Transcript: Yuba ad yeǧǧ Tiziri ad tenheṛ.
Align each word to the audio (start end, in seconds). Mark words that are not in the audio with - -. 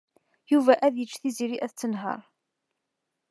Yuba 0.51 0.73
ad 0.85 0.95
yeǧǧ 0.97 1.13
Tiziri 1.21 1.57
ad 1.65 1.71
tenheṛ. 1.73 2.19